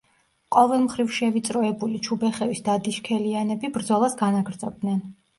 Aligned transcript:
ყოველმხრივ 0.53 1.09
შევიწროებული 1.17 1.99
ჩუბეხევის 2.07 2.61
დადიშქელიანები 2.69 3.71
ბრძოლას 3.77 4.17
განაგრძობდნენ. 4.23 5.05